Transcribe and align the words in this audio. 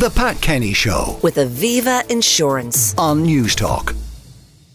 The 0.00 0.08
Pat 0.08 0.40
Kenny 0.40 0.72
Show 0.72 1.18
with 1.22 1.36
Aviva 1.36 2.10
Insurance. 2.10 2.94
on 2.96 3.22
Newstalk. 3.22 3.94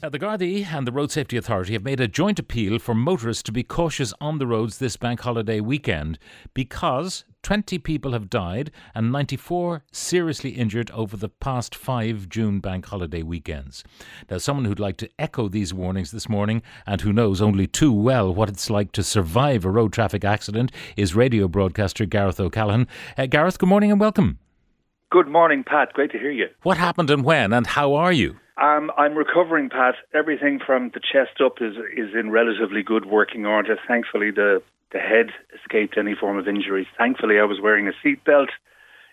Uh, 0.04 0.10
the 0.10 0.20
Gardaí 0.20 0.68
and 0.72 0.86
the 0.86 0.92
Road 0.92 1.10
Safety 1.10 1.36
Authority 1.36 1.74
have 1.74 1.84
made 1.84 2.00
a 2.00 2.08
joint 2.08 2.38
appeal 2.38 2.78
for 2.78 2.94
motorists 2.94 3.42
to 3.42 3.52
be 3.52 3.64
cautious 3.64 4.14
on 4.22 4.38
the 4.38 4.46
roads 4.46 4.78
this 4.78 4.98
bank 4.98 5.22
holiday 5.22 5.60
weekend 5.60 6.20
because 6.54 7.26
20 7.42 7.80
people 7.80 8.12
have 8.12 8.30
died 8.30 8.70
and 8.94 9.12
94 9.12 9.84
seriously 9.92 10.52
injured 10.52 10.92
over 10.92 11.18
the 11.18 11.30
past 11.30 11.74
five 11.74 12.30
June 12.30 12.60
bank 12.60 12.86
holiday 12.86 13.24
weekends. 13.24 13.84
Now, 14.30 14.38
someone 14.38 14.66
who'd 14.66 14.80
like 14.80 14.98
to 14.98 15.10
echo 15.18 15.48
these 15.48 15.74
warnings 15.74 16.12
this 16.12 16.30
morning 16.30 16.62
and 16.86 17.02
who 17.02 17.12
knows 17.12 17.42
only 17.42 17.66
too 17.66 17.92
well 17.92 18.32
what 18.32 18.50
it's 18.50 18.70
like 18.70 18.92
to 18.92 19.02
survive 19.02 19.66
a 19.66 19.72
road 19.72 19.92
traffic 19.92 20.24
accident 20.24 20.72
is 20.96 21.16
radio 21.16 21.48
broadcaster 21.48 22.06
Gareth 22.06 22.40
O'Callaghan. 22.40 22.88
Uh, 23.18 23.26
Gareth, 23.26 23.58
good 23.58 23.70
morning 23.70 23.90
and 23.90 24.00
welcome. 24.00 24.38
Good 25.12 25.28
morning, 25.28 25.64
Pat. 25.64 25.94
Great 25.94 26.12
to 26.12 26.20
hear 26.20 26.32
you. 26.32 26.48
What 26.64 26.78
happened 26.78 27.10
and 27.10 27.24
when 27.24 27.54
and 27.54 27.66
how 27.68 27.94
are 27.94 28.12
you? 28.12 28.38
Um, 28.58 28.92
I'm 28.98 29.16
recovering, 29.16 29.70
Pat. 29.70 29.96
Everything 30.14 30.60
from 30.66 30.92
the 30.94 31.00
chest 31.00 31.42
up 31.44 31.58
is 31.62 31.76
is 31.96 32.16
in 32.18 32.32
relatively 32.32 32.84
good 32.84 33.06
working 33.06 33.46
order. 33.46 33.78
Thankfully, 33.88 34.32
the 34.32 34.62
the 34.92 35.00
head 35.00 35.32
escaped 35.54 35.98
any 35.98 36.16
form 36.16 36.38
of 36.38 36.48
injury. 36.48 36.88
Thankfully, 36.98 37.40
I 37.40 37.44
was 37.44 37.60
wearing 37.62 37.88
a 37.88 37.92
seatbelt. 38.04 38.50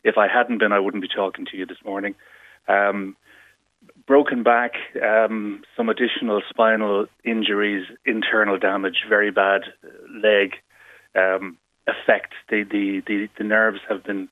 If 0.05 0.16
I 0.16 0.28
hadn't 0.28 0.59
been, 0.59 0.73
I 0.73 0.78
wouldn't 0.78 1.02
be 1.02 1.09
talking 1.09 1.45
to 1.46 1.56
you 1.56 1.66
this 1.66 1.82
morning. 1.84 2.15
Um, 2.68 3.16
broken 4.06 4.43
back, 4.43 4.73
um, 5.02 5.62
some 5.77 5.88
additional 5.88 6.40
spinal 6.48 7.06
injuries, 7.24 7.87
internal 8.04 8.59
damage, 8.59 9.04
very 9.09 9.30
bad 9.30 9.62
leg 10.23 10.54
um, 11.16 11.59
effect. 11.87 12.32
The, 12.48 12.65
the 12.65 13.02
the 13.06 13.29
the 13.38 13.45
nerves 13.45 13.80
have 13.88 14.04
been 14.04 14.29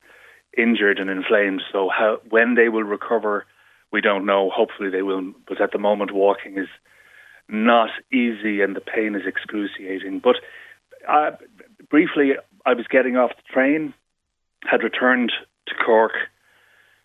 injured 0.57 0.99
and 0.99 1.11
inflamed. 1.11 1.63
So 1.73 1.89
how 1.89 2.21
when 2.29 2.55
they 2.55 2.69
will 2.69 2.85
recover, 2.85 3.47
we 3.93 4.01
don't 4.01 4.27
know. 4.27 4.51
Hopefully 4.51 4.91
they 4.91 5.03
will. 5.03 5.33
But 5.49 5.61
at 5.61 5.73
the 5.73 5.79
moment, 5.79 6.13
walking 6.13 6.59
is 6.59 6.69
not 7.49 7.91
easy 8.13 8.61
and 8.61 8.77
the 8.77 8.81
pain 8.81 9.15
is 9.15 9.27
excruciating. 9.27 10.21
But 10.21 10.37
uh, 11.09 11.33
briefly, 11.89 12.33
I 12.65 12.75
was 12.75 12.87
getting 12.89 13.17
off 13.17 13.31
the 13.31 13.53
train, 13.53 13.95
had 14.65 14.83
returned 14.83 15.33
to 15.67 15.75
Cork, 15.75 16.13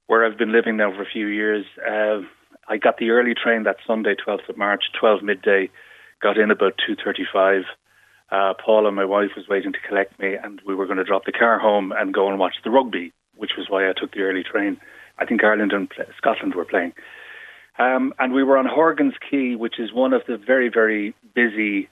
where 0.07 0.25
I've 0.25 0.37
been 0.37 0.51
living 0.51 0.77
now 0.77 0.91
for 0.91 1.01
a 1.01 1.09
few 1.11 1.27
years. 1.27 1.65
Uh, 1.79 2.21
I 2.67 2.77
got 2.77 2.97
the 2.97 3.11
early 3.11 3.33
train 3.33 3.63
that 3.63 3.77
Sunday, 3.85 4.15
12th 4.15 4.49
of 4.49 4.57
March, 4.57 4.85
12 4.99 5.23
midday. 5.23 5.69
Got 6.21 6.37
in 6.37 6.49
about 6.51 6.79
2:35. 6.87 7.63
Uh, 8.31 8.53
Paula, 8.53 8.91
my 8.91 9.05
wife, 9.05 9.31
was 9.35 9.47
waiting 9.47 9.73
to 9.73 9.79
collect 9.87 10.19
me, 10.19 10.35
and 10.35 10.61
we 10.65 10.73
were 10.73 10.85
going 10.85 10.97
to 10.97 11.03
drop 11.03 11.25
the 11.25 11.31
car 11.31 11.59
home 11.59 11.91
and 11.91 12.13
go 12.13 12.27
and 12.29 12.39
watch 12.39 12.55
the 12.63 12.71
rugby, 12.71 13.13
which 13.37 13.51
was 13.57 13.67
why 13.69 13.89
I 13.89 13.93
took 13.93 14.13
the 14.13 14.21
early 14.21 14.43
train. 14.43 14.77
I 15.17 15.25
think 15.25 15.43
Ireland 15.43 15.71
and 15.71 15.91
Scotland 16.17 16.55
were 16.55 16.65
playing. 16.65 16.93
Um, 17.77 18.13
and 18.19 18.33
we 18.33 18.43
were 18.43 18.57
on 18.57 18.65
Horgan's 18.65 19.15
Quay, 19.29 19.55
which 19.55 19.79
is 19.79 19.91
one 19.93 20.13
of 20.13 20.21
the 20.27 20.37
very, 20.37 20.69
very 20.69 21.13
busy 21.33 21.89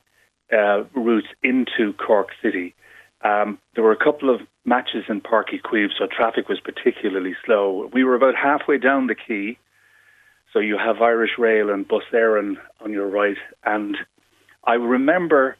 uh, 0.52 0.84
routes 0.96 1.28
into 1.42 1.94
Cork 1.94 2.30
City. 2.42 2.76
Um, 3.22 3.60
there 3.76 3.84
were 3.84 3.92
a 3.92 4.04
couple 4.04 4.34
of 4.34 4.42
matches 4.66 5.06
in 5.10 5.22
Páirc 5.22 5.50
Uí 5.54 5.62
Chaoimh, 5.62 5.90
so 5.98 6.08
traffic 6.08 6.48
was 6.48 6.60
particularly 6.60 7.36
slow. 7.46 7.90
We 7.94 8.04
were 8.04 8.16
about 8.16 8.36
halfway 8.36 8.78
down 8.78 9.08
the 9.08 9.16
quay, 9.16 9.58
so 10.52 10.60
you 10.60 10.78
have 10.78 11.02
Irish 11.02 11.38
Rail 11.38 11.70
and 11.70 11.88
Bus 11.88 12.04
Éireann 12.14 12.56
on 12.82 12.92
your 12.92 13.08
right. 13.08 13.38
And 13.66 13.98
I 14.64 14.74
remember 14.74 15.58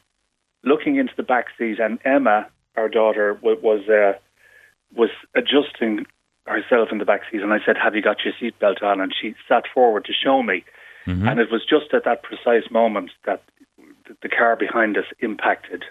looking 0.62 0.96
into 0.96 1.12
the 1.16 1.22
back 1.22 1.46
seat, 1.58 1.78
and 1.78 1.98
Emma, 2.04 2.48
our 2.76 2.88
daughter, 2.88 3.38
was 3.42 3.88
uh, 3.88 4.18
was 4.94 5.10
adjusting 5.34 6.06
herself 6.46 6.88
in 6.92 6.98
the 6.98 7.04
back 7.04 7.22
seat, 7.30 7.42
and 7.42 7.52
I 7.52 7.58
said, 7.64 7.76
"Have 7.76 7.94
you 7.94 8.02
got 8.02 8.18
your 8.24 8.34
seatbelt 8.34 8.82
on?" 8.82 9.00
And 9.00 9.14
she 9.14 9.34
sat 9.48 9.64
forward 9.72 10.04
to 10.06 10.12
show 10.12 10.42
me, 10.42 10.64
and 11.28 11.40
it 11.40 11.50
was 11.50 11.64
just 11.64 11.94
at 11.94 12.04
that 12.04 12.22
precise 12.22 12.70
moment 12.70 13.10
that 13.24 13.42
the 14.22 14.28
car 14.28 14.56
behind 14.56 14.96
us 14.98 15.06
impacted 15.20 15.84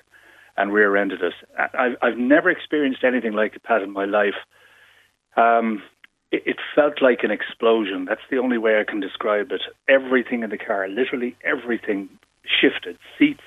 and 0.55 0.71
rear-ended 0.71 1.23
us. 1.23 1.33
I've, 1.57 1.95
I've 2.01 2.17
never 2.17 2.49
experienced 2.49 3.03
anything 3.03 3.33
like 3.33 3.55
it, 3.55 3.63
Pat, 3.63 3.81
in 3.81 3.91
my 3.91 4.05
life. 4.05 4.35
Um, 5.35 5.81
it, 6.31 6.43
it 6.45 6.57
felt 6.75 7.01
like 7.01 7.23
an 7.23 7.31
explosion. 7.31 8.05
That's 8.05 8.21
the 8.29 8.37
only 8.37 8.59
way 8.59 8.79
I 8.79 8.83
can 8.83 8.99
describe 8.99 9.51
it. 9.51 9.63
Everything 9.87 10.43
in 10.43 10.51
the 10.51 10.57
car, 10.57 10.87
literally 10.87 11.35
everything, 11.43 12.09
shifted. 12.45 12.97
Seats, 13.17 13.41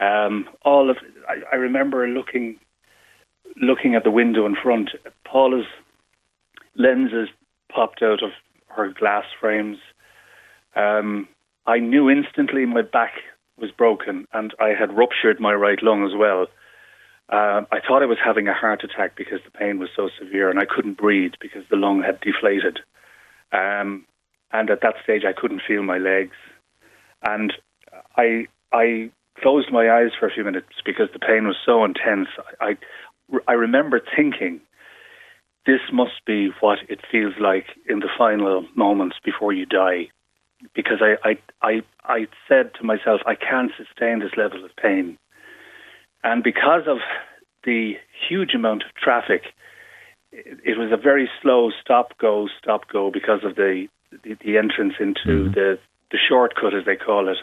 um, 0.00 0.48
all 0.62 0.90
of. 0.90 0.96
I, 1.28 1.36
I 1.52 1.56
remember 1.56 2.06
looking, 2.08 2.58
looking 3.56 3.94
at 3.94 4.04
the 4.04 4.10
window 4.10 4.46
in 4.46 4.56
front. 4.56 4.90
Paula's 5.24 5.66
lenses 6.76 7.28
popped 7.72 8.02
out 8.02 8.22
of 8.22 8.30
her 8.68 8.92
glass 8.92 9.24
frames. 9.40 9.78
Um, 10.76 11.28
I 11.66 11.78
knew 11.78 12.08
instantly 12.08 12.64
my 12.64 12.82
back 12.82 13.12
was 13.58 13.70
broken 13.70 14.26
and 14.32 14.54
I 14.60 14.68
had 14.68 14.96
ruptured 14.96 15.40
my 15.40 15.52
right 15.52 15.82
lung 15.82 16.04
as 16.04 16.16
well. 16.16 16.46
Um, 17.30 17.66
I 17.70 17.80
thought 17.86 18.02
I 18.02 18.06
was 18.06 18.18
having 18.24 18.48
a 18.48 18.54
heart 18.54 18.84
attack 18.84 19.16
because 19.16 19.40
the 19.44 19.50
pain 19.50 19.78
was 19.78 19.90
so 19.94 20.08
severe 20.18 20.48
and 20.48 20.58
I 20.58 20.64
couldn't 20.64 20.96
breathe 20.96 21.32
because 21.40 21.62
the 21.68 21.76
lung 21.76 22.02
had 22.02 22.20
deflated. 22.20 22.80
Um, 23.52 24.06
and 24.50 24.70
at 24.70 24.80
that 24.80 24.94
stage, 25.02 25.24
I 25.28 25.38
couldn't 25.38 25.62
feel 25.66 25.82
my 25.82 25.98
legs. 25.98 26.36
And 27.22 27.52
I, 28.16 28.46
I 28.72 29.10
closed 29.42 29.70
my 29.70 29.90
eyes 29.90 30.12
for 30.18 30.26
a 30.26 30.32
few 30.32 30.44
minutes 30.44 30.68
because 30.86 31.08
the 31.12 31.18
pain 31.18 31.46
was 31.46 31.56
so 31.64 31.84
intense. 31.84 32.28
I, 32.60 32.78
I 33.46 33.52
remember 33.52 34.00
thinking, 34.16 34.60
this 35.66 35.80
must 35.92 36.24
be 36.26 36.50
what 36.60 36.78
it 36.88 37.00
feels 37.10 37.34
like 37.38 37.66
in 37.88 38.00
the 38.00 38.08
final 38.16 38.66
moments 38.74 39.16
before 39.24 39.52
you 39.52 39.66
die. 39.66 40.08
Because 40.74 41.00
I, 41.00 41.16
I, 41.28 41.38
I, 41.62 41.82
I 42.04 42.26
said 42.48 42.72
to 42.78 42.84
myself, 42.84 43.20
I 43.26 43.34
can't 43.34 43.70
sustain 43.76 44.18
this 44.20 44.32
level 44.36 44.64
of 44.64 44.70
pain. 44.76 45.18
And 46.24 46.42
because 46.42 46.82
of 46.88 46.98
the 47.64 47.94
huge 48.28 48.54
amount 48.54 48.82
of 48.82 48.94
traffic, 48.94 49.42
it, 50.32 50.58
it 50.64 50.78
was 50.78 50.90
a 50.92 50.96
very 50.96 51.30
slow 51.42 51.70
stop 51.80 52.18
go, 52.18 52.48
stop 52.60 52.88
go 52.90 53.10
because 53.10 53.44
of 53.44 53.54
the, 53.54 53.86
the, 54.24 54.36
the 54.44 54.56
entrance 54.56 54.94
into 54.98 55.50
the, 55.50 55.78
the 56.10 56.18
shortcut, 56.28 56.74
as 56.74 56.84
they 56.86 56.96
call 56.96 57.28
it, 57.28 57.38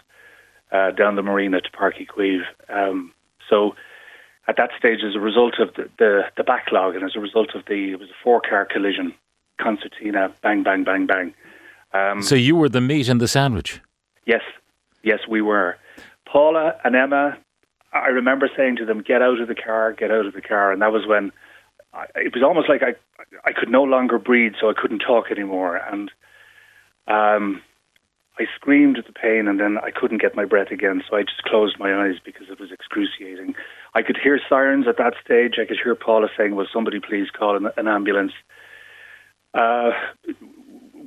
uh, 0.71 0.91
down 0.91 1.15
the 1.15 1.21
marina 1.21 1.61
to 1.61 1.69
Páirc 1.71 1.93
Uí 2.01 2.07
Chaoimh. 2.07 2.89
Um, 2.89 3.13
so 3.49 3.75
at 4.47 4.57
that 4.57 4.69
stage, 4.77 4.99
as 5.03 5.15
a 5.15 5.19
result 5.19 5.59
of 5.59 5.73
the, 5.75 5.89
the, 5.97 6.23
the 6.37 6.43
backlog 6.43 6.95
and 6.95 7.03
as 7.03 7.15
a 7.15 7.19
result 7.19 7.55
of 7.55 7.65
the, 7.65 7.91
it 7.91 7.99
was 7.99 8.09
a 8.09 8.17
four 8.23 8.41
car 8.41 8.65
collision, 8.65 9.13
concertina, 9.59 10.31
bang, 10.41 10.63
bang, 10.63 10.83
bang, 10.83 11.05
bang. 11.05 11.33
Um, 11.93 12.21
So 12.21 12.35
you 12.35 12.55
were 12.55 12.69
the 12.69 12.81
meat 12.81 13.07
and 13.07 13.19
the 13.19 13.27
sandwich. 13.27 13.81
Yes, 14.25 14.41
yes, 15.03 15.19
we 15.27 15.41
were. 15.41 15.77
Paula 16.25 16.75
and 16.83 16.95
Emma, 16.95 17.37
I 17.93 18.07
remember 18.07 18.49
saying 18.55 18.75
to 18.77 18.85
them, 18.85 19.01
"Get 19.01 19.21
out 19.21 19.39
of 19.39 19.47
the 19.47 19.55
car, 19.55 19.93
get 19.93 20.11
out 20.11 20.25
of 20.25 20.33
the 20.33 20.41
car," 20.41 20.71
and 20.71 20.81
that 20.81 20.91
was 20.91 21.05
when 21.07 21.31
I, 21.93 22.05
it 22.15 22.33
was 22.33 22.43
almost 22.43 22.67
like 22.67 22.83
I 22.83 22.95
I 23.45 23.53
could 23.53 23.69
no 23.69 23.83
longer 23.83 24.19
breathe, 24.19 24.53
so 24.59 24.69
I 24.69 24.73
couldn't 24.73 24.99
talk 24.99 25.31
anymore, 25.31 25.77
and 25.77 26.11
um, 27.07 27.61
I 28.37 28.45
screamed 28.53 28.97
at 28.97 29.05
the 29.05 29.13
pain, 29.13 29.47
and 29.47 29.59
then 29.59 29.77
I 29.77 29.91
couldn't 29.91 30.21
get 30.21 30.35
my 30.35 30.43
breath 30.43 30.69
again, 30.69 31.01
so 31.09 31.15
I 31.15 31.21
just 31.21 31.43
closed 31.43 31.79
my 31.79 31.93
eyes 31.95 32.15
because 32.23 32.47
it 32.49 32.59
was 32.59 32.71
excruciating. 32.71 33.55
I 33.93 34.01
could 34.01 34.17
hear 34.21 34.39
sirens 34.49 34.87
at 34.87 34.97
that 34.97 35.13
stage. 35.23 35.53
I 35.57 35.65
could 35.65 35.79
hear 35.81 35.95
Paula 35.95 36.27
saying, 36.37 36.55
"Will 36.55 36.67
somebody 36.71 36.99
please 36.99 37.29
call 37.31 37.55
an, 37.55 37.69
an 37.77 37.87
ambulance?" 37.87 38.33
Uh, 39.53 39.91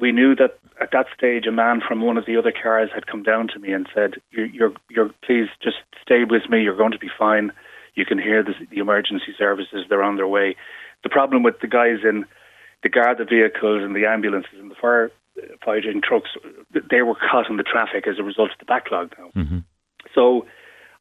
we 0.01 0.11
knew 0.11 0.35
that 0.37 0.59
at 0.81 0.93
that 0.93 1.07
stage, 1.15 1.47
a 1.47 1.53
man 1.53 1.83
from 1.87 2.01
one 2.01 2.17
of 2.17 2.25
the 2.25 2.37
other 2.37 2.53
cars 2.53 2.89
had 2.95 3.07
come 3.07 3.23
down 3.23 3.49
to 3.49 3.59
me 3.59 3.73
and 3.73 3.87
said, 3.95 4.15
"You're, 4.31 4.47
you're, 4.47 4.73
you're 4.89 5.11
please 5.23 5.49
just 5.63 5.79
stay 6.01 6.25
with 6.25 6.49
me. 6.49 6.63
You're 6.63 6.77
going 6.77 6.93
to 6.93 6.99
be 6.99 7.11
fine. 7.19 7.53
You 7.95 8.07
can 8.07 8.19
hear 8.19 8.43
the, 8.43 8.55
the 8.71 8.79
emergency 8.79 9.35
services; 9.37 9.85
they're 9.89 10.03
on 10.03 10.17
their 10.17 10.29
way." 10.29 10.57
The 11.03 11.11
problem 11.11 11.43
with 11.43 11.61
the 11.61 11.69
guys 11.69 11.99
in 12.05 12.25
the 12.83 12.89
guard 12.89 13.19
the 13.19 13.25
vehicles 13.25 13.83
and 13.83 13.95
the 13.95 14.07
ambulances 14.07 14.59
and 14.59 14.71
the 14.71 14.77
fire 14.81 15.11
fighting 15.65 16.01
trucks, 16.03 16.31
they 16.91 17.03
were 17.03 17.15
caught 17.15 17.51
in 17.51 17.57
the 17.57 17.63
traffic 17.63 18.07
as 18.07 18.19
a 18.19 18.23
result 18.23 18.51
of 18.51 18.59
the 18.59 18.65
backlog 18.65 19.15
now. 19.19 19.31
So 20.15 20.47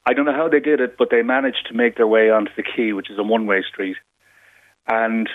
I 0.06 0.12
don't 0.14 0.24
know 0.24 0.32
how 0.32 0.48
they 0.48 0.60
did 0.60 0.80
it, 0.80 0.96
but 0.98 1.08
they 1.10 1.22
managed 1.22 1.66
to 1.68 1.74
make 1.74 1.96
their 1.96 2.06
way 2.06 2.30
onto 2.30 2.50
the 2.56 2.62
quay, 2.62 2.92
which 2.92 3.10
is 3.10 3.18
a 3.18 3.22
one-way 3.22 3.62
street. 3.68 3.96
And 4.86 5.28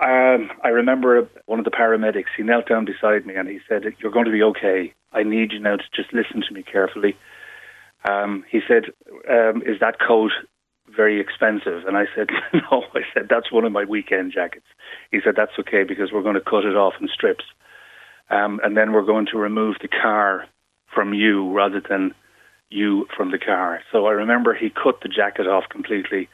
um, 0.00 0.50
I 0.64 0.68
remember 0.68 1.28
one 1.46 1.58
of 1.58 1.64
the 1.64 1.70
paramedics. 1.70 2.32
He 2.36 2.42
knelt 2.42 2.68
down 2.68 2.84
beside 2.84 3.26
me 3.26 3.34
and 3.34 3.48
he 3.48 3.60
said, 3.68 3.84
"You're 3.98 4.12
going 4.12 4.24
to 4.24 4.30
be 4.32 4.42
okay. 4.42 4.94
I 5.12 5.22
need 5.22 5.52
you 5.52 5.60
now 5.60 5.76
to 5.76 5.84
just 5.94 6.12
listen 6.12 6.42
to 6.46 6.54
me 6.54 6.62
carefully." 6.62 7.16
Um, 8.08 8.44
he 8.50 8.60
said, 8.66 8.84
um, 9.30 9.62
"Is 9.62 9.80
that 9.80 10.00
coat 10.00 10.32
very 10.88 11.20
expensive?" 11.20 11.84
And 11.86 11.96
I 11.96 12.06
said, 12.14 12.28
"No." 12.54 12.84
I 12.94 13.02
said, 13.14 13.28
"That's 13.28 13.52
one 13.52 13.64
of 13.64 13.72
my 13.72 13.84
weekend 13.84 14.32
jackets." 14.32 14.66
He 15.10 15.20
said, 15.22 15.34
"That's 15.36 15.58
okay 15.60 15.84
because 15.84 16.10
we're 16.12 16.22
going 16.22 16.34
to 16.34 16.40
cut 16.40 16.64
it 16.64 16.76
off 16.76 16.94
in 17.00 17.08
strips, 17.08 17.44
um, 18.30 18.60
and 18.62 18.76
then 18.76 18.92
we're 18.92 19.06
going 19.06 19.26
to 19.32 19.38
remove 19.38 19.76
the 19.80 19.88
car 19.88 20.46
from 20.94 21.14
you 21.14 21.52
rather 21.52 21.80
than 21.86 22.14
you 22.70 23.06
from 23.16 23.30
the 23.30 23.38
car." 23.38 23.80
So 23.92 24.06
I 24.06 24.12
remember 24.12 24.54
he 24.54 24.70
cut 24.70 25.00
the 25.02 25.08
jacket 25.08 25.46
off 25.46 25.64
completely. 25.70 26.28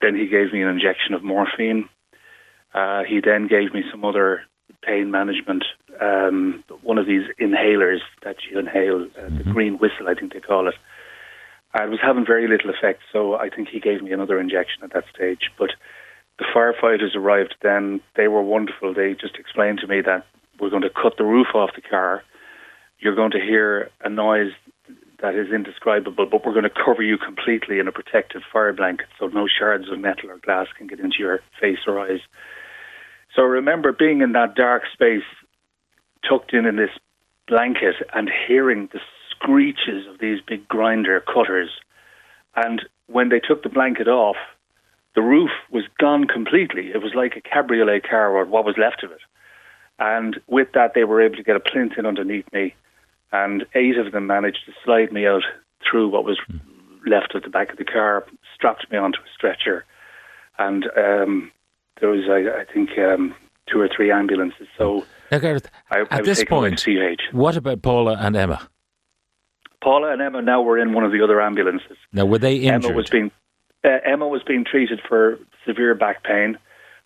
Then 0.00 0.16
he 0.16 0.26
gave 0.26 0.52
me 0.52 0.62
an 0.62 0.68
injection 0.68 1.14
of 1.14 1.22
morphine. 1.22 1.88
Uh, 2.74 3.02
he 3.04 3.20
then 3.20 3.46
gave 3.46 3.72
me 3.74 3.82
some 3.90 4.04
other 4.04 4.42
pain 4.82 5.10
management, 5.10 5.64
um, 6.00 6.64
one 6.82 6.98
of 6.98 7.06
these 7.06 7.22
inhalers 7.40 8.00
that 8.24 8.36
you 8.50 8.58
inhale, 8.58 9.06
uh, 9.18 9.28
the 9.36 9.44
green 9.44 9.78
whistle, 9.78 10.08
I 10.08 10.14
think 10.14 10.32
they 10.32 10.40
call 10.40 10.68
it. 10.68 10.74
I 11.74 11.86
was 11.86 12.00
having 12.02 12.26
very 12.26 12.48
little 12.48 12.70
effect, 12.70 13.00
so 13.12 13.34
I 13.34 13.48
think 13.48 13.68
he 13.68 13.80
gave 13.80 14.02
me 14.02 14.12
another 14.12 14.38
injection 14.38 14.82
at 14.82 14.92
that 14.92 15.04
stage. 15.14 15.50
But 15.58 15.70
the 16.38 16.44
firefighters 16.54 17.14
arrived 17.14 17.54
then. 17.62 18.00
They 18.16 18.28
were 18.28 18.42
wonderful. 18.42 18.92
They 18.92 19.14
just 19.14 19.36
explained 19.36 19.78
to 19.78 19.86
me 19.86 20.02
that 20.02 20.26
we're 20.60 20.70
going 20.70 20.82
to 20.82 20.90
cut 20.90 21.16
the 21.18 21.24
roof 21.24 21.48
off 21.54 21.70
the 21.74 21.82
car. 21.82 22.22
You're 22.98 23.16
going 23.16 23.32
to 23.32 23.40
hear 23.40 23.90
a 24.02 24.08
noise 24.08 24.52
that 25.20 25.34
is 25.34 25.52
indescribable, 25.52 26.26
but 26.26 26.44
we're 26.44 26.52
going 26.52 26.64
to 26.64 26.84
cover 26.84 27.02
you 27.02 27.16
completely 27.16 27.78
in 27.78 27.88
a 27.88 27.92
protective 27.92 28.42
fire 28.52 28.72
blanket 28.72 29.06
so 29.18 29.28
no 29.28 29.46
shards 29.46 29.88
of 29.90 29.98
metal 29.98 30.30
or 30.30 30.38
glass 30.38 30.66
can 30.76 30.88
get 30.88 30.98
into 31.00 31.18
your 31.20 31.40
face 31.60 31.78
or 31.86 31.98
eyes. 32.00 32.20
So 33.34 33.42
I 33.42 33.46
remember 33.46 33.92
being 33.92 34.20
in 34.20 34.32
that 34.32 34.56
dark 34.56 34.82
space, 34.92 35.22
tucked 36.28 36.52
in 36.52 36.66
in 36.66 36.76
this 36.76 36.90
blanket, 37.48 37.94
and 38.12 38.30
hearing 38.46 38.88
the 38.92 39.00
screeches 39.30 40.06
of 40.08 40.18
these 40.18 40.40
big 40.46 40.68
grinder 40.68 41.20
cutters. 41.20 41.70
And 42.54 42.82
when 43.06 43.28
they 43.28 43.40
took 43.40 43.62
the 43.62 43.68
blanket 43.68 44.08
off, 44.08 44.36
the 45.14 45.22
roof 45.22 45.50
was 45.70 45.84
gone 45.98 46.26
completely. 46.26 46.90
It 46.92 47.02
was 47.02 47.14
like 47.14 47.36
a 47.36 47.40
cabriolet 47.40 48.08
car, 48.08 48.36
or 48.36 48.44
what 48.44 48.64
was 48.64 48.76
left 48.78 49.02
of 49.02 49.12
it. 49.12 49.20
And 49.98 50.40
with 50.46 50.68
that, 50.74 50.92
they 50.94 51.04
were 51.04 51.20
able 51.20 51.36
to 51.36 51.42
get 51.42 51.56
a 51.56 51.60
plinth 51.60 51.92
in 51.98 52.06
underneath 52.06 52.46
me, 52.52 52.74
and 53.30 53.64
eight 53.74 53.98
of 53.98 54.12
them 54.12 54.26
managed 54.26 54.66
to 54.66 54.72
slide 54.84 55.12
me 55.12 55.26
out 55.26 55.44
through 55.88 56.08
what 56.08 56.24
was 56.24 56.38
left 57.06 57.34
of 57.34 57.42
the 57.42 57.50
back 57.50 57.70
of 57.70 57.78
the 57.78 57.84
car, 57.84 58.24
strapped 58.54 58.90
me 58.90 58.98
onto 58.98 59.18
a 59.18 59.32
stretcher, 59.34 59.84
and 60.58 60.86
um, 60.96 61.52
there 62.00 62.08
was, 62.08 62.24
I, 62.28 62.60
I 62.60 62.64
think, 62.72 62.90
um, 62.98 63.34
two 63.70 63.80
or 63.80 63.88
three 63.94 64.10
ambulances. 64.10 64.66
So 64.76 65.04
Now, 65.30 65.38
Gareth, 65.38 65.70
I, 65.90 65.98
I 65.98 66.00
at 66.10 66.20
was 66.20 66.26
this 66.26 66.44
point, 66.44 66.84
what 67.32 67.56
about 67.56 67.82
Paula 67.82 68.16
and 68.18 68.36
Emma? 68.36 68.68
Paula 69.82 70.12
and 70.12 70.22
Emma 70.22 70.42
now 70.42 70.62
were 70.62 70.78
in 70.78 70.92
one 70.92 71.04
of 71.04 71.12
the 71.12 71.22
other 71.22 71.40
ambulances. 71.40 71.96
Now, 72.12 72.24
were 72.24 72.38
they 72.38 72.56
injured? 72.56 72.84
Emma 72.90 72.96
was 72.96 73.10
being 73.10 73.30
uh, 73.84 73.98
Emma 74.04 74.28
was 74.28 74.42
being 74.44 74.64
treated 74.64 75.00
for 75.06 75.38
severe 75.66 75.94
back 75.94 76.22
pain. 76.22 76.56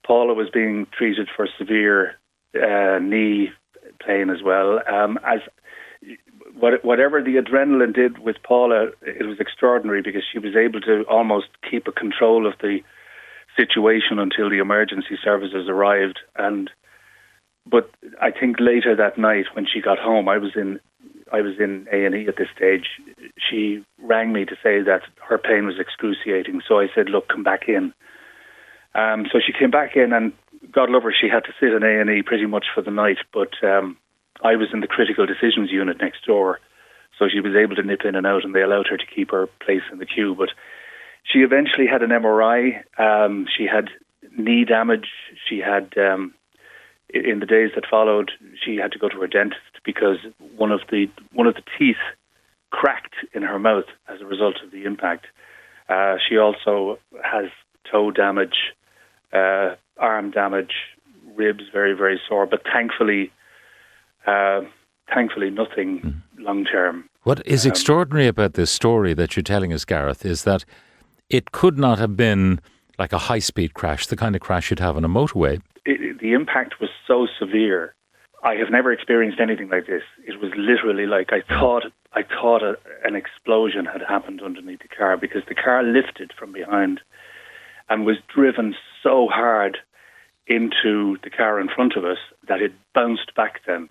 Paula 0.07 0.35
was 0.35 0.51
being 0.51 0.87
treated 0.97 1.29
for 1.35 1.49
severe 1.59 2.17
uh, 2.55 2.99
knee 3.01 3.51
pain 4.05 4.31
as 4.31 4.43
well. 4.43 4.81
Um, 4.89 5.19
as 5.25 5.41
what, 6.59 6.85
whatever 6.85 7.23
the 7.23 7.37
adrenaline 7.37 7.95
did 7.95 8.19
with 8.19 8.37
Paula, 8.43 8.89
it 9.03 9.27
was 9.27 9.41
extraordinary 9.41 10.03
because 10.03 10.23
she 10.31 10.39
was 10.39 10.57
able 10.57 10.81
to 10.83 11.03
almost 11.09 11.49
keep 11.69 11.87
a 11.87 11.93
control 11.93 12.47
of 12.47 12.55
the 12.61 12.81
situation 13.57 14.19
until 14.19 14.51
the 14.51 14.59
emergency 14.59 15.19
services 15.23 15.69
arrived. 15.69 16.21
And 16.37 16.71
but 17.69 17.91
I 18.21 18.31
think 18.31 18.57
later 18.61 18.95
that 18.95 19.19
night 19.19 19.47
when 19.55 19.67
she 19.67 19.81
got 19.81 19.99
home, 19.99 20.29
I 20.29 20.39
was 20.39 20.53
in 20.55 20.81
I 21.33 21.41
was 21.41 21.55
in 21.59 21.87
A 21.93 22.05
and 22.05 22.15
E 22.15 22.27
at 22.29 22.37
this 22.37 22.49
stage. 22.55 22.87
She 23.37 23.85
rang 24.01 24.33
me 24.33 24.45
to 24.45 24.55
say 24.63 24.81
that 24.83 25.03
her 25.29 25.39
pain 25.39 25.67
was 25.67 25.79
excruciating. 25.79 26.61
So 26.67 26.79
I 26.79 26.87
said, 26.95 27.09
"Look, 27.09 27.29
come 27.29 27.43
back 27.43 27.69
in." 27.69 27.93
Um, 28.95 29.27
so 29.31 29.41
she 29.45 29.53
came 29.53 29.71
back 29.71 29.97
in, 29.97 30.13
and 30.13 30.33
God 30.71 30.91
love 30.91 31.03
her, 31.03 31.15
she 31.19 31.29
had 31.29 31.45
to 31.45 31.55
sit 31.61 31.73
in 31.73 31.83
A 31.83 32.01
and 32.01 32.11
E 32.11 32.23
pretty 32.23 32.47
much 32.47 32.67
for 32.75 32.83
the 32.83 32.91
night. 32.91 33.19
But 33.33 33.53
um, 33.63 33.97
I 34.43 34.57
was 34.57 34.69
in 34.73 34.81
the 34.81 34.87
critical 34.87 35.27
decisions 35.27 35.71
unit 35.71 35.99
next 36.01 36.25
door, 36.25 36.61
so 37.19 37.29
she 37.29 37.41
was 37.41 37.55
able 37.55 37.77
to 37.77 37.83
nip 37.83 38.03
in 38.05 38.15
and 38.15 38.27
out, 38.27 38.45
and 38.45 38.55
they 38.55 38.63
allowed 38.63 38.87
her 38.89 38.97
to 38.97 39.07
keep 39.07 39.31
her 39.31 39.49
place 39.65 39.83
in 39.91 39.99
the 39.99 40.07
queue. 40.07 40.35
But 40.35 40.51
she 41.25 41.41
eventually 41.41 41.87
had 41.87 42.03
an 42.03 42.11
MRI. 42.11 42.83
Um, 42.99 43.47
she 43.57 43.67
had 43.67 43.89
knee 44.37 44.65
damage. 44.65 45.09
She 45.49 45.59
had 45.59 45.95
um, 45.99 46.35
in 47.09 47.41
the 47.41 47.47
days 47.47 47.71
that 47.75 47.85
followed, 47.89 48.33
she 48.65 48.77
had 48.77 48.93
to 48.93 48.99
go 48.99 49.09
to 49.09 49.21
her 49.21 49.27
dentist 49.27 49.61
because 49.85 50.19
one 50.57 50.73
of 50.73 50.81
the 50.91 51.09
one 51.33 51.47
of 51.47 51.55
the 51.55 51.63
teeth 51.79 51.97
cracked 52.71 53.15
in 53.33 53.43
her 53.43 53.59
mouth 53.59 53.87
as 54.09 54.21
a 54.21 54.27
result 54.27 54.57
of 54.65 54.71
the 54.71 54.85
impact. 54.85 55.27
Uh, 55.89 56.17
she 56.29 56.37
also 56.37 56.99
has 57.25 57.47
toe 57.91 58.11
damage, 58.11 58.73
uh, 59.33 59.77
arm 59.99 60.31
damage, 60.31 60.75
ribs 61.35 61.65
very 61.73 61.93
very 61.95 62.21
sore, 62.29 62.47
but 62.47 62.63
thankfully, 62.65 63.31
uh, 64.27 64.61
thankfully 65.13 65.51
nothing 65.51 66.23
long 66.39 66.65
term. 66.65 67.09
What 67.23 67.45
is 67.47 67.67
extraordinary 67.67 68.29
about 68.29 68.55
this 68.55 68.71
story 68.71 69.13
that 69.15 69.35
you're 69.37 69.43
telling 69.43 69.73
us, 69.73 69.85
Gareth, 69.85 70.25
is 70.25 70.45
that 70.45 70.65
it 71.29 71.51
could 71.53 71.77
not 71.77 71.99
have 71.99 72.17
been 72.17 72.61
like 72.99 73.13
a 73.13 73.19
high 73.19 73.41
speed 73.41 73.75
crash, 73.75 74.07
the 74.07 74.17
kind 74.17 74.35
of 74.37 74.41
crash 74.41 74.71
you'd 74.71 74.79
have 74.79 74.97
on 74.97 75.05
a 75.05 75.09
motorway. 75.09 75.61
it- 75.85 76.19
the 76.21 76.33
impact 76.33 76.81
was 76.81 76.91
so 77.07 77.27
severe. 77.39 77.95
I 78.43 78.55
have 78.55 78.71
never 78.71 78.93
experienced 78.93 79.39
anything 79.41 79.69
like 79.69 79.87
this. 79.87 80.03
It 80.27 80.41
was 80.41 80.51
literally 80.57 81.07
like 81.07 81.33
I 81.33 81.41
thought. 81.43 81.85
I 82.15 82.23
thought 82.23 82.63
a, 82.63 82.77
an 83.05 83.15
explosion 83.15 83.85
had 83.85 84.01
happened 84.03 84.41
underneath 84.43 84.81
the 84.81 84.89
car 84.89 85.17
because 85.17 85.43
the 85.49 85.55
car 85.55 85.83
lifted 85.83 86.33
from 86.39 86.51
behind 86.53 87.01
and 87.89 88.05
was 88.05 88.17
driven 88.35 88.75
so 89.03 89.29
hard 89.31 89.79
into 90.47 91.17
the 91.23 91.31
car 91.31 91.61
in 91.61 91.69
front 91.69 91.97
of 91.97 92.05
us 92.05 92.19
that 92.49 92.63
it 92.63 92.73
bounced 92.95 93.35
back 93.35 93.61
then. 93.67 93.89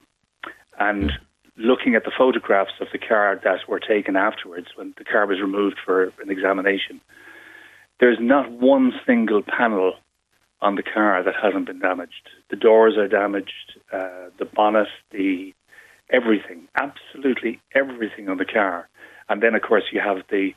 And 0.80 1.12
looking 1.58 1.96
at 1.96 2.04
the 2.04 2.12
photographs 2.18 2.74
of 2.82 2.88
the 2.92 2.98
car 2.98 3.40
that 3.44 3.68
were 3.68 3.80
taken 3.80 4.16
afterwards, 4.16 4.68
when 4.76 4.94
the 4.98 5.04
car 5.04 5.26
was 5.26 5.42
removed 5.42 5.78
for 5.84 6.06
an 6.22 6.30
examination, 6.30 7.02
there's 8.00 8.18
not 8.20 8.52
one 8.52 8.94
single 9.06 9.42
panel 9.42 9.94
on 10.62 10.76
the 10.76 10.84
car 10.84 11.24
that 11.24 11.36
hasn't 11.42 11.66
been 11.66 11.80
damaged. 11.80 12.30
The 12.50 12.56
doors 12.56 12.98
are 12.98 13.08
damaged, 13.08 13.80
uh, 13.92 14.30
the 14.38 14.46
bonnet, 14.46 14.88
the 15.12 15.54
everything, 16.10 16.68
absolutely 16.76 17.62
everything 17.74 18.30
on 18.30 18.38
the 18.38 18.46
car. 18.46 18.90
And 19.30 19.42
then, 19.42 19.56
of 19.56 19.62
course, 19.62 19.84
you 19.92 20.00
have 20.00 20.18
the 20.30 20.54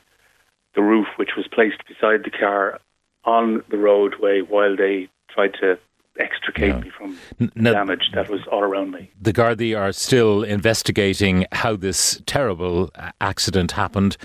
the 0.75 0.83
roof, 0.83 1.07
which 1.17 1.31
was 1.37 1.49
placed 1.49 1.83
beside 1.89 2.25
the 2.25 2.31
car 2.31 2.79
on 3.25 3.63
the 3.71 3.77
roadway 3.79 4.41
while 4.41 4.77
they 4.77 5.09
tried 5.29 5.55
to 5.61 5.79
extricate 6.19 6.71
Yeah. 6.75 6.81
me 6.81 6.91
from 6.91 7.17
now- 7.55 7.73
damage 7.73 8.11
that 8.13 8.29
was 8.29 8.41
all 8.51 8.63
around 8.65 8.91
me. 8.91 9.11
The 9.21 9.33
Gardaí 9.33 9.79
are 9.79 9.93
still 9.93 10.43
investigating 10.43 11.47
how 11.53 11.77
this 11.77 12.21
terrible 12.27 12.91
accident 13.21 13.73
happened. 13.73 14.17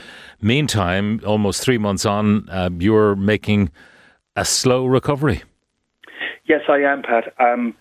Meantime, 0.41 1.19
almost 1.25 1.63
three 1.63 1.77
months 1.77 2.05
on, 2.05 2.49
uh, 2.49 2.69
you're 2.79 3.15
making 3.15 3.69
a 4.35 4.43
slow 4.45 4.85
recovery. 4.87 5.43
Yes, 6.45 6.61
I 6.67 6.79
am, 6.79 7.03
Pat. 7.03 7.33
Um, 7.39 7.75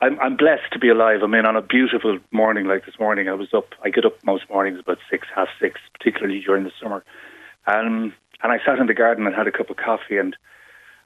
I'm, 0.00 0.18
I'm 0.20 0.36
blessed 0.36 0.72
to 0.72 0.78
be 0.78 0.88
alive. 0.88 1.20
I 1.22 1.26
mean, 1.26 1.44
on 1.44 1.56
a 1.56 1.62
beautiful 1.62 2.18
morning 2.30 2.66
like 2.66 2.86
this 2.86 2.98
morning, 3.00 3.28
I 3.28 3.32
was 3.32 3.48
up. 3.52 3.74
I 3.82 3.88
get 3.90 4.04
up 4.04 4.14
most 4.24 4.44
mornings 4.48 4.78
about 4.78 4.98
six, 5.10 5.26
half 5.34 5.48
six, 5.60 5.80
particularly 5.98 6.40
during 6.40 6.64
the 6.64 6.72
summer. 6.80 7.02
Um, 7.66 8.14
and 8.42 8.52
I 8.52 8.58
sat 8.64 8.78
in 8.78 8.86
the 8.86 8.94
garden 8.94 9.26
and 9.26 9.34
had 9.34 9.46
a 9.46 9.52
cup 9.52 9.70
of 9.70 9.76
coffee, 9.76 10.18
and 10.18 10.36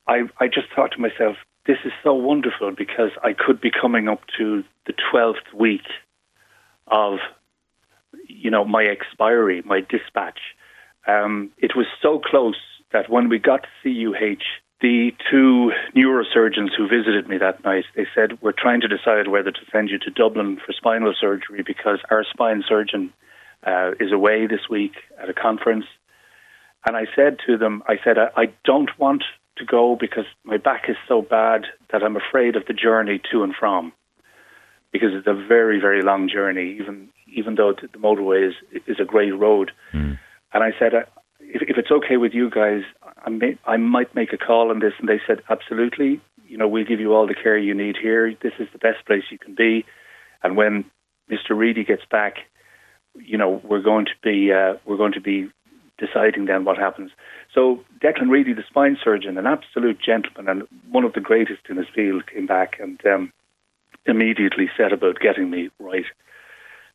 I, 0.06 0.22
I 0.38 0.46
just 0.46 0.68
thought 0.74 0.92
to 0.92 1.00
myself, 1.00 1.36
this 1.66 1.78
is 1.84 1.92
so 2.02 2.14
wonderful 2.14 2.72
because 2.72 3.10
I 3.22 3.32
could 3.32 3.60
be 3.60 3.70
coming 3.70 4.08
up 4.08 4.22
to 4.38 4.64
the 4.86 4.94
twelfth 5.10 5.52
week 5.54 5.86
of, 6.86 7.18
you 8.26 8.50
know, 8.50 8.64
my 8.64 8.84
expiry, 8.84 9.62
my 9.64 9.80
dispatch. 9.80 10.38
Um, 11.06 11.50
it 11.58 11.76
was 11.76 11.86
so 12.02 12.18
close 12.18 12.56
that 12.92 13.08
when 13.08 13.28
we 13.28 13.38
got 13.38 13.62
to 13.62 13.68
CUH, 13.82 14.42
the 14.80 15.12
two 15.30 15.72
neurosurgeons 15.94 16.70
who 16.76 16.88
visited 16.88 17.28
me 17.28 17.36
that 17.38 17.62
night, 17.64 17.84
they 17.94 18.06
said, 18.14 18.40
We're 18.40 18.52
trying 18.52 18.80
to 18.80 18.88
decide 18.88 19.28
whether 19.28 19.50
to 19.50 19.60
send 19.70 19.90
you 19.90 19.98
to 19.98 20.10
Dublin 20.10 20.58
for 20.64 20.72
spinal 20.72 21.14
surgery 21.18 21.62
because 21.64 21.98
our 22.10 22.24
spine 22.24 22.64
surgeon 22.66 23.12
uh, 23.66 23.92
is 24.00 24.10
away 24.10 24.46
this 24.46 24.68
week 24.70 24.92
at 25.22 25.28
a 25.28 25.34
conference. 25.34 25.84
And 26.86 26.96
I 26.96 27.06
said 27.14 27.38
to 27.46 27.58
them, 27.58 27.82
I 27.86 27.96
said, 28.02 28.16
I, 28.18 28.28
I 28.36 28.46
don't 28.64 28.90
want 28.98 29.24
to 29.58 29.64
go 29.64 29.96
because 29.98 30.24
my 30.44 30.56
back 30.56 30.84
is 30.88 30.96
so 31.06 31.22
bad 31.22 31.66
that 31.92 32.02
I'm 32.02 32.16
afraid 32.16 32.56
of 32.56 32.64
the 32.66 32.72
journey 32.72 33.20
to 33.30 33.42
and 33.42 33.54
from 33.58 33.92
because 34.92 35.10
it's 35.12 35.26
a 35.26 35.34
very, 35.34 35.80
very 35.80 36.02
long 36.02 36.28
journey, 36.28 36.76
even 36.80 37.08
even 37.32 37.54
though 37.54 37.72
the 37.72 37.98
motorway 37.98 38.48
is, 38.48 38.54
is 38.86 38.96
a 39.00 39.04
great 39.04 39.30
road. 39.30 39.70
And 40.52 40.64
I 40.64 40.70
said, 40.78 40.94
uh, 40.94 41.02
if, 41.38 41.62
if 41.62 41.78
it's 41.78 41.90
okay 41.90 42.16
with 42.16 42.32
you 42.34 42.50
guys, 42.50 42.82
I, 43.24 43.30
may, 43.30 43.56
I 43.64 43.76
might 43.76 44.14
make 44.16 44.32
a 44.32 44.36
call 44.36 44.70
on 44.70 44.80
this. 44.80 44.94
And 44.98 45.08
they 45.08 45.20
said, 45.26 45.40
absolutely. 45.48 46.20
You 46.48 46.58
know, 46.58 46.66
we'll 46.66 46.84
give 46.84 46.98
you 46.98 47.14
all 47.14 47.28
the 47.28 47.34
care 47.34 47.56
you 47.56 47.74
need 47.74 47.96
here. 48.00 48.34
This 48.42 48.54
is 48.58 48.66
the 48.72 48.78
best 48.78 49.06
place 49.06 49.22
you 49.30 49.38
can 49.38 49.54
be. 49.54 49.84
And 50.42 50.56
when 50.56 50.86
Mr. 51.30 51.56
Reedy 51.56 51.84
gets 51.84 52.02
back, 52.10 52.38
you 53.14 53.38
know, 53.38 53.60
we're 53.64 53.82
going 53.82 54.06
to 54.06 54.12
be 54.22 54.52
uh, 54.52 54.74
we're 54.84 54.96
going 54.96 55.12
to 55.12 55.20
be 55.20 55.50
deciding 56.00 56.46
then 56.46 56.64
what 56.64 56.78
happens. 56.78 57.10
So 57.54 57.84
Declan 58.02 58.30
Reedy, 58.30 58.54
the 58.54 58.64
spine 58.68 58.96
surgeon, 59.02 59.38
an 59.38 59.46
absolute 59.46 60.00
gentleman 60.00 60.48
and 60.48 60.68
one 60.90 61.04
of 61.04 61.12
the 61.12 61.20
greatest 61.20 61.62
in 61.68 61.76
his 61.76 61.86
field, 61.94 62.26
came 62.26 62.46
back 62.46 62.78
and 62.80 63.00
um, 63.06 63.32
immediately 64.06 64.68
set 64.76 64.92
about 64.92 65.20
getting 65.20 65.50
me 65.50 65.70
right. 65.78 66.06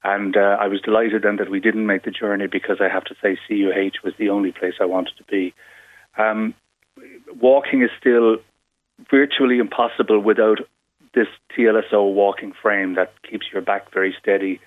And 0.03 0.35
uh, 0.37 0.57
I 0.59 0.67
was 0.67 0.81
delighted 0.81 1.23
then 1.23 1.37
that 1.37 1.49
we 1.49 1.59
didn't 1.59 1.87
make 1.87 2.03
the 2.03 2.11
journey 2.11 2.47
because 2.47 2.77
I 2.79 2.89
have 2.89 3.05
to 3.05 3.15
say 3.21 3.37
CUH 3.47 4.03
was 4.03 4.13
the 4.17 4.29
only 4.29 4.51
place 4.51 4.75
I 4.79 4.85
wanted 4.85 5.17
to 5.17 5.23
be. 5.23 5.53
Um, 6.17 6.53
walking 7.41 7.81
is 7.81 7.89
still 7.99 8.37
virtually 9.09 9.57
impossible 9.59 10.19
without 10.19 10.59
this 11.13 11.27
TLSO 11.57 12.13
walking 12.13 12.53
frame 12.61 12.95
that 12.95 13.13
keeps 13.29 13.47
your 13.51 13.61
back 13.61 13.91
very 13.91 14.15
steady. 14.21 14.59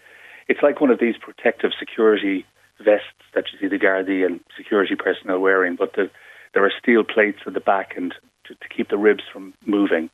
It's 0.48 0.62
like 0.62 0.80
one 0.80 0.90
of 0.90 0.98
these 0.98 1.16
protective 1.16 1.70
security 1.78 2.46
vests 2.82 3.06
that 3.34 3.44
you 3.52 3.58
see 3.58 3.68
the 3.68 3.82
Gardaí 3.82 4.24
and 4.24 4.40
security 4.56 4.94
personnel 4.94 5.38
wearing, 5.38 5.76
but 5.76 5.94
the, 5.94 6.10
there 6.54 6.64
are 6.64 6.72
steel 6.80 7.04
plates 7.04 7.40
at 7.46 7.54
the 7.54 7.60
back 7.60 7.96
and 7.96 8.14
to, 8.44 8.54
to 8.54 8.68
keep 8.74 8.88
the 8.88 8.98
ribs 8.98 9.24
from 9.32 9.54
moving. 9.64 10.10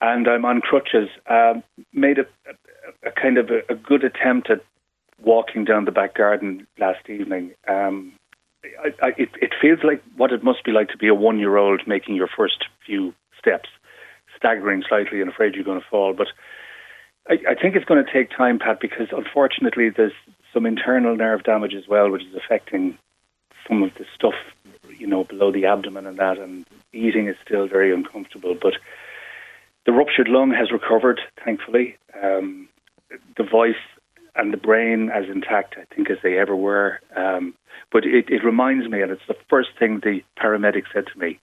And 0.00 0.28
I'm 0.28 0.44
on 0.44 0.60
crutches. 0.60 1.08
Um, 1.28 1.62
made 1.92 2.18
a, 2.18 2.26
a, 2.46 3.08
a, 3.08 3.12
kind 3.12 3.38
of 3.38 3.50
a, 3.50 3.60
a, 3.72 3.74
good 3.74 4.04
attempt 4.04 4.50
at 4.50 4.60
walking 5.20 5.64
down 5.64 5.84
the 5.84 5.90
back 5.90 6.14
garden 6.14 6.66
last 6.78 7.08
evening. 7.08 7.52
Um, 7.66 8.12
I, 8.64 8.94
I, 9.02 9.08
it, 9.16 9.30
it 9.40 9.52
feels 9.60 9.80
like 9.82 10.02
what 10.16 10.32
it 10.32 10.44
must 10.44 10.64
be 10.64 10.70
like 10.70 10.88
to 10.90 10.98
be 10.98 11.08
a 11.08 11.14
one-year-old 11.14 11.82
making 11.86 12.14
your 12.14 12.28
first 12.28 12.64
few 12.86 13.14
steps, 13.38 13.68
staggering 14.36 14.84
slightly 14.88 15.20
and 15.20 15.30
afraid 15.30 15.54
you're 15.54 15.64
going 15.64 15.80
to 15.80 15.86
fall. 15.90 16.12
But 16.12 16.28
I, 17.28 17.38
I 17.50 17.54
think 17.54 17.74
it's 17.74 17.84
going 17.84 18.04
to 18.04 18.12
take 18.12 18.30
time, 18.30 18.58
Pat, 18.58 18.80
because 18.80 19.08
unfortunately 19.10 19.90
there's 19.90 20.12
some 20.52 20.66
internal 20.66 21.16
nerve 21.16 21.42
damage 21.44 21.74
as 21.74 21.86
well, 21.88 22.10
which 22.10 22.24
is 22.24 22.34
affecting 22.34 22.98
some 23.66 23.82
of 23.82 23.94
the 23.94 24.04
stuff, 24.14 24.34
you 24.96 25.06
know, 25.06 25.24
below 25.24 25.52
the 25.52 25.66
abdomen 25.66 26.06
and 26.06 26.18
that. 26.18 26.38
And 26.38 26.66
eating 26.92 27.28
is 27.28 27.36
still 27.44 27.66
very 27.66 27.92
uncomfortable. 27.92 28.56
But 28.60 28.74
the 29.86 29.92
ruptured 29.92 30.28
lung 30.28 30.50
has 30.52 30.72
recovered, 30.72 31.20
thankfully. 31.44 31.96
Um, 32.22 32.68
the 33.36 33.44
voice 33.44 33.76
and 34.36 34.52
the 34.52 34.58
brain 34.58 35.10
as 35.10 35.24
intact, 35.28 35.76
I 35.78 35.94
think, 35.94 36.10
as 36.10 36.18
they 36.22 36.38
ever 36.38 36.54
were. 36.54 37.00
Um, 37.16 37.54
but 37.90 38.04
it, 38.04 38.28
it 38.28 38.44
reminds 38.44 38.88
me, 38.88 39.02
and 39.02 39.10
it's 39.10 39.26
the 39.26 39.36
first 39.48 39.70
thing 39.78 40.00
the 40.00 40.22
paramedic 40.38 40.84
said 40.92 41.06
to 41.12 41.18
me 41.18 41.40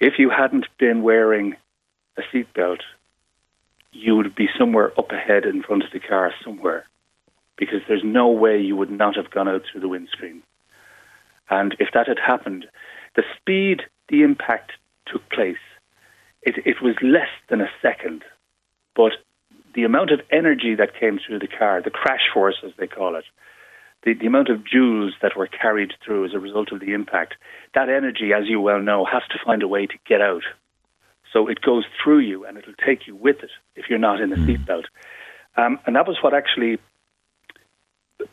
if 0.00 0.14
you 0.18 0.30
hadn't 0.30 0.66
been 0.78 1.02
wearing 1.02 1.56
a 2.16 2.22
seatbelt, 2.32 2.80
you 3.92 4.16
would 4.16 4.34
be 4.34 4.48
somewhere 4.58 4.92
up 4.98 5.12
ahead 5.12 5.44
in 5.44 5.62
front 5.62 5.84
of 5.84 5.90
the 5.92 6.00
car 6.00 6.32
somewhere 6.42 6.86
because 7.60 7.82
there's 7.86 8.02
no 8.02 8.28
way 8.28 8.58
you 8.58 8.74
would 8.74 8.90
not 8.90 9.14
have 9.14 9.30
gone 9.30 9.46
out 9.46 9.62
through 9.70 9.82
the 9.82 9.88
windscreen. 9.88 10.42
And 11.50 11.76
if 11.78 11.90
that 11.94 12.08
had 12.08 12.18
happened, 12.18 12.66
the 13.14 13.22
speed 13.36 13.82
the 14.08 14.22
impact 14.22 14.72
took 15.06 15.28
place, 15.30 15.62
it, 16.42 16.54
it 16.64 16.82
was 16.82 16.96
less 17.02 17.28
than 17.48 17.60
a 17.60 17.70
second. 17.82 18.24
But 18.96 19.12
the 19.74 19.84
amount 19.84 20.10
of 20.10 20.20
energy 20.32 20.74
that 20.74 20.98
came 20.98 21.18
through 21.18 21.40
the 21.40 21.46
car, 21.46 21.82
the 21.82 21.90
crash 21.90 22.22
force 22.32 22.56
as 22.64 22.72
they 22.78 22.86
call 22.86 23.14
it, 23.14 23.24
the, 24.04 24.14
the 24.14 24.26
amount 24.26 24.48
of 24.48 24.64
joules 24.64 25.10
that 25.20 25.36
were 25.36 25.46
carried 25.46 25.92
through 26.02 26.24
as 26.24 26.32
a 26.32 26.38
result 26.38 26.72
of 26.72 26.80
the 26.80 26.94
impact, 26.94 27.34
that 27.74 27.90
energy, 27.90 28.32
as 28.32 28.48
you 28.48 28.58
well 28.60 28.80
know, 28.80 29.04
has 29.04 29.22
to 29.30 29.38
find 29.44 29.62
a 29.62 29.68
way 29.68 29.86
to 29.86 29.94
get 30.08 30.22
out. 30.22 30.44
So 31.30 31.46
it 31.46 31.60
goes 31.60 31.84
through 32.02 32.20
you 32.20 32.46
and 32.46 32.56
it'll 32.56 32.72
take 32.84 33.06
you 33.06 33.14
with 33.14 33.42
it 33.42 33.50
if 33.76 33.90
you're 33.90 33.98
not 33.98 34.20
in 34.20 34.32
a 34.32 34.36
hmm. 34.36 34.46
seatbelt. 34.46 34.84
Um, 35.56 35.78
and 35.86 35.94
that 35.94 36.08
was 36.08 36.16
what 36.22 36.32
actually 36.32 36.78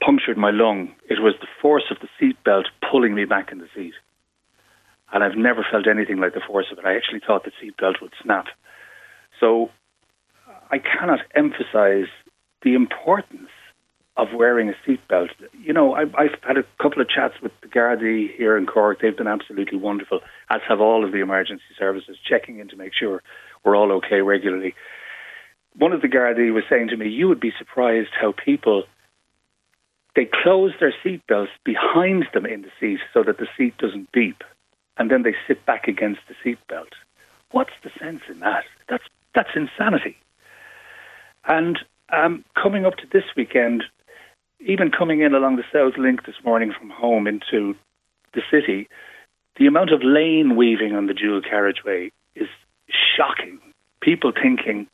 punctured 0.03 0.37
my 0.37 0.51
lung. 0.51 0.93
It 1.09 1.21
was 1.21 1.33
the 1.39 1.47
force 1.61 1.85
of 1.91 1.97
the 1.99 2.09
seatbelt 2.19 2.65
pulling 2.89 3.15
me 3.15 3.25
back 3.25 3.51
in 3.51 3.59
the 3.59 3.67
seat. 3.75 3.93
And 5.13 5.23
I've 5.23 5.37
never 5.37 5.65
felt 5.69 5.87
anything 5.87 6.17
like 6.17 6.33
the 6.33 6.41
force 6.45 6.67
of 6.71 6.79
it. 6.79 6.85
I 6.85 6.95
actually 6.95 7.21
thought 7.25 7.45
the 7.45 7.51
seatbelt 7.61 8.01
would 8.01 8.13
snap. 8.21 8.47
So 9.39 9.69
I 10.69 10.79
cannot 10.79 11.19
emphasize 11.35 12.07
the 12.63 12.73
importance 12.73 13.49
of 14.17 14.29
wearing 14.33 14.69
a 14.69 14.73
seatbelt. 14.85 15.29
You 15.63 15.73
know, 15.73 15.93
I've, 15.93 16.13
I've 16.15 16.35
had 16.41 16.57
a 16.57 16.63
couple 16.81 17.01
of 17.01 17.07
chats 17.07 17.35
with 17.41 17.51
the 17.61 17.67
Gardaí 17.67 18.35
here 18.35 18.57
in 18.57 18.65
Cork. 18.65 18.99
They've 19.01 19.15
been 19.15 19.27
absolutely 19.27 19.77
wonderful, 19.77 20.21
as 20.49 20.59
have 20.67 20.81
all 20.81 21.05
of 21.05 21.11
the 21.11 21.19
emergency 21.19 21.63
services, 21.77 22.17
checking 22.27 22.59
in 22.59 22.67
to 22.69 22.75
make 22.75 22.93
sure 22.93 23.21
we're 23.63 23.77
all 23.77 23.91
okay 23.93 24.21
regularly. 24.21 24.73
One 25.75 25.93
of 25.93 26.01
the 26.01 26.07
Gardaí 26.07 26.51
was 26.51 26.63
saying 26.67 26.87
to 26.87 26.97
me, 26.97 27.07
"You 27.07 27.27
would 27.27 27.39
be 27.39 27.53
surprised 27.57 28.09
how 28.19 28.31
people." 28.33 28.85
They 30.17 30.25
close 30.25 30.73
their 30.79 30.95
seatbelts 31.05 31.49
behind 31.63 32.25
them 32.33 32.47
in 32.47 32.63
the 32.63 32.71
seat 32.79 33.01
so 33.13 33.21
that 33.21 33.37
the 33.37 33.45
seat 33.55 33.77
doesn't 33.77 34.11
beep, 34.11 34.43
and 34.97 35.11
then 35.11 35.21
they 35.21 35.35
sit 35.47 35.63
back 35.67 35.87
against 35.87 36.21
the 36.27 36.33
seatbelt. 36.43 36.93
What's 37.51 37.73
the 37.83 37.91
sense 37.99 38.21
in 38.27 38.39
that? 38.39 38.63
That's 38.89 39.03
that's 39.35 39.51
insanity. 39.55 40.17
And 41.45 41.77
um, 42.11 42.43
coming 42.55 42.83
up 42.83 42.95
to 42.97 43.05
this 43.13 43.25
weekend, 43.35 43.83
even 44.59 44.89
coming 44.89 45.21
in 45.21 45.35
along 45.35 45.57
the 45.57 45.63
South 45.71 45.99
Link 45.99 46.25
this 46.25 46.43
morning 46.43 46.73
from 46.73 46.89
home 46.89 47.27
into 47.27 47.75
the 48.33 48.41
city, 48.49 48.89
the 49.57 49.67
amount 49.67 49.91
of 49.91 50.01
lane 50.01 50.55
weaving 50.55 50.95
on 50.95 51.05
the 51.05 51.13
dual 51.13 51.41
carriageway 51.41 52.11
is 52.33 52.49
shocking. 53.15 53.59
People 54.01 54.31
thinking, 54.31 54.87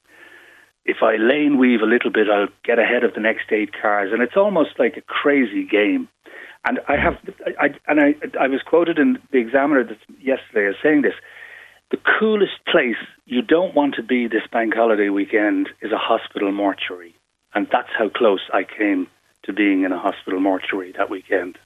if 0.85 0.97
I 1.01 1.15
lane 1.15 1.57
weave 1.57 1.81
a 1.81 1.85
little 1.85 2.11
bit, 2.11 2.29
I'll 2.29 2.47
get 2.63 2.79
ahead 2.79 3.03
of 3.03 3.13
the 3.13 3.19
next 3.19 3.51
eight 3.51 3.71
cars, 3.79 4.11
and 4.11 4.21
it's 4.21 4.35
almost 4.35 4.71
like 4.79 4.97
a 4.97 5.01
crazy 5.01 5.63
game. 5.63 6.09
And 6.65 6.79
I 6.87 6.95
have, 6.95 7.17
I, 7.59 7.75
and 7.87 7.99
I, 7.99 8.15
I 8.39 8.47
was 8.47 8.61
quoted 8.61 8.97
in 8.97 9.19
the 9.31 9.37
Examiner 9.37 9.85
yesterday 10.21 10.67
as 10.67 10.75
saying 10.81 11.01
this: 11.01 11.15
the 11.91 11.99
coolest 12.19 12.65
place 12.67 12.97
you 13.25 13.41
don't 13.41 13.75
want 13.75 13.95
to 13.95 14.03
be 14.03 14.27
this 14.27 14.47
bank 14.51 14.73
holiday 14.73 15.09
weekend 15.09 15.69
is 15.81 15.91
a 15.91 15.97
hospital 15.97 16.51
mortuary, 16.51 17.13
and 17.53 17.67
that's 17.71 17.89
how 17.97 18.09
close 18.09 18.41
I 18.53 18.63
came 18.63 19.07
to 19.43 19.53
being 19.53 19.83
in 19.83 19.91
a 19.91 19.99
hospital 19.99 20.39
mortuary 20.39 20.93
that 20.97 21.09
weekend. 21.09 21.57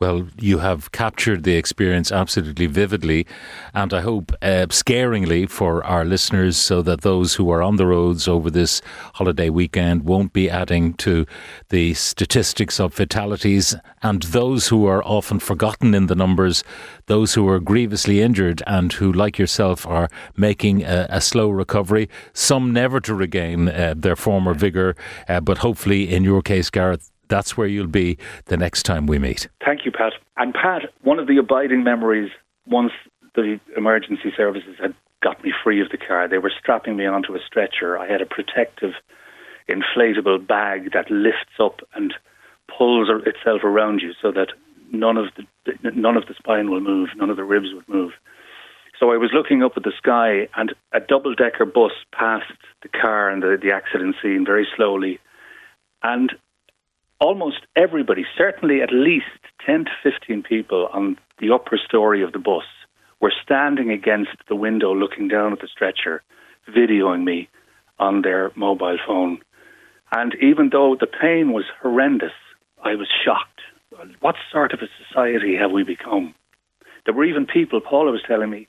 Well, 0.00 0.28
you 0.38 0.58
have 0.58 0.92
captured 0.92 1.42
the 1.42 1.56
experience 1.56 2.12
absolutely 2.12 2.66
vividly, 2.66 3.26
and 3.74 3.92
I 3.92 4.00
hope 4.02 4.30
uh, 4.40 4.66
scaringly 4.70 5.50
for 5.50 5.82
our 5.82 6.04
listeners, 6.04 6.56
so 6.56 6.82
that 6.82 7.00
those 7.00 7.34
who 7.34 7.50
are 7.50 7.60
on 7.60 7.76
the 7.76 7.86
roads 7.86 8.28
over 8.28 8.48
this 8.48 8.80
holiday 9.14 9.50
weekend 9.50 10.04
won't 10.04 10.32
be 10.32 10.48
adding 10.48 10.94
to 10.98 11.26
the 11.70 11.94
statistics 11.94 12.78
of 12.78 12.94
fatalities, 12.94 13.74
and 14.00 14.22
those 14.22 14.68
who 14.68 14.86
are 14.86 15.02
often 15.02 15.40
forgotten 15.40 15.92
in 15.94 16.06
the 16.06 16.14
numbers, 16.14 16.62
those 17.06 17.34
who 17.34 17.48
are 17.48 17.58
grievously 17.58 18.20
injured 18.20 18.62
and 18.68 18.92
who, 18.92 19.12
like 19.12 19.36
yourself, 19.36 19.84
are 19.84 20.08
making 20.36 20.84
a, 20.84 21.08
a 21.10 21.20
slow 21.20 21.50
recovery, 21.50 22.08
some 22.32 22.72
never 22.72 23.00
to 23.00 23.14
regain 23.16 23.68
uh, 23.68 23.94
their 23.96 24.14
former 24.14 24.54
vigour, 24.54 24.94
uh, 25.28 25.40
but 25.40 25.58
hopefully, 25.58 26.08
in 26.14 26.22
your 26.22 26.40
case, 26.40 26.70
Gareth, 26.70 27.10
that's 27.28 27.56
where 27.56 27.66
you'll 27.66 27.86
be 27.86 28.18
the 28.46 28.56
next 28.56 28.84
time 28.84 29.06
we 29.06 29.18
meet. 29.18 29.48
Thank 29.64 29.84
you, 29.84 29.92
Pat. 29.92 30.12
And 30.36 30.54
Pat, 30.54 30.92
one 31.02 31.18
of 31.18 31.26
the 31.26 31.36
abiding 31.36 31.84
memories 31.84 32.30
once 32.66 32.92
the 33.34 33.60
emergency 33.76 34.32
services 34.36 34.76
had 34.80 34.94
got 35.22 35.42
me 35.42 35.52
free 35.64 35.80
of 35.80 35.90
the 35.90 35.98
car, 35.98 36.28
they 36.28 36.38
were 36.38 36.52
strapping 36.58 36.96
me 36.96 37.06
onto 37.06 37.34
a 37.34 37.40
stretcher. 37.44 37.98
I 37.98 38.10
had 38.10 38.22
a 38.22 38.26
protective 38.26 38.92
inflatable 39.68 40.46
bag 40.46 40.92
that 40.92 41.10
lifts 41.10 41.58
up 41.60 41.80
and 41.94 42.14
pulls 42.76 43.08
itself 43.26 43.64
around 43.64 44.00
you 44.00 44.12
so 44.20 44.32
that 44.32 44.48
none 44.92 45.16
of 45.16 45.26
the 45.36 45.44
none 45.94 46.16
of 46.16 46.26
the 46.26 46.34
spine 46.34 46.70
will 46.70 46.80
move, 46.80 47.10
none 47.16 47.30
of 47.30 47.36
the 47.36 47.44
ribs 47.44 47.68
would 47.74 47.88
move. 47.88 48.12
So 48.98 49.12
I 49.12 49.16
was 49.16 49.30
looking 49.32 49.62
up 49.62 49.72
at 49.76 49.84
the 49.84 49.92
sky, 49.96 50.48
and 50.56 50.74
a 50.92 50.98
double 50.98 51.34
decker 51.34 51.64
bus 51.64 51.92
passed 52.12 52.52
the 52.82 52.88
car 52.88 53.30
and 53.30 53.42
the, 53.42 53.56
the 53.60 53.70
accident 53.70 54.16
scene 54.20 54.44
very 54.44 54.66
slowly. 54.76 55.20
And 56.02 56.32
almost 57.20 57.60
everybody, 57.76 58.24
certainly 58.36 58.80
at 58.82 58.92
least 58.92 59.26
10 59.66 59.86
to 59.86 59.90
15 60.02 60.42
people 60.42 60.88
on 60.92 61.18
the 61.38 61.52
upper 61.52 61.78
story 61.78 62.22
of 62.22 62.32
the 62.32 62.38
bus, 62.38 62.64
were 63.20 63.32
standing 63.42 63.90
against 63.90 64.36
the 64.48 64.54
window 64.54 64.94
looking 64.94 65.28
down 65.28 65.52
at 65.52 65.60
the 65.60 65.68
stretcher, 65.68 66.22
videoing 66.68 67.24
me 67.24 67.48
on 67.98 68.22
their 68.22 68.52
mobile 68.54 68.98
phone. 69.06 69.38
And 70.12 70.34
even 70.40 70.70
though 70.70 70.96
the 70.98 71.06
pain 71.06 71.52
was 71.52 71.64
horrendous, 71.82 72.32
I 72.84 72.94
was 72.94 73.08
shocked. 73.24 73.60
What 74.20 74.36
sort 74.52 74.72
of 74.72 74.80
a 74.80 74.88
society 75.04 75.56
have 75.56 75.72
we 75.72 75.82
become? 75.82 76.34
There 77.04 77.14
were 77.14 77.24
even 77.24 77.46
people, 77.46 77.80
Paula 77.80 78.12
was 78.12 78.22
telling 78.26 78.50
me, 78.50 78.68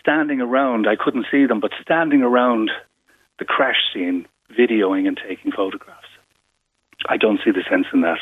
standing 0.00 0.40
around, 0.40 0.88
I 0.88 0.96
couldn't 0.96 1.26
see 1.30 1.46
them, 1.46 1.60
but 1.60 1.72
standing 1.80 2.22
around 2.22 2.70
the 3.38 3.44
crash 3.44 3.76
scene, 3.94 4.26
videoing 4.58 5.06
and 5.06 5.20
taking 5.28 5.52
photographs. 5.52 6.08
I 7.08 7.16
don't 7.16 7.40
see 7.44 7.50
the 7.50 7.62
sense 7.68 7.86
in 7.92 8.02
that. 8.02 8.18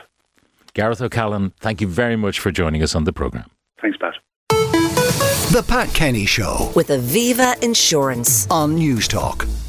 Gareth 0.75 1.01
O'Callaghan, 1.01 1.53
thank 1.61 1.81
you 1.81 1.89
very 1.89 2.17
much 2.17 2.39
for 2.39 2.51
joining 2.51 2.83
us 2.83 2.95
on 2.95 3.05
the 3.05 3.13
programme. 3.13 3.51
Thanks, 3.81 3.97
Pat. 3.99 4.15
The 4.51 5.65
Pat 5.67 5.93
Kenny 5.95 6.27
Show 6.27 6.71
with 6.77 6.89
Aviva 6.89 7.61
Insurance 7.63 8.47
on 8.51 8.77
Newstalk. 8.77 9.68